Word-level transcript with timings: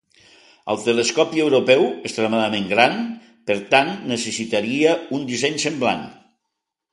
El 0.73 0.79
Telescopi 0.85 1.41
Europeu 1.43 1.85
Extremament 2.09 2.65
Gran, 2.71 2.97
per 3.51 3.59
tant, 3.75 3.93
necessitaria 4.13 4.97
un 5.19 5.29
disseny 5.35 5.63
semblant. 5.67 6.03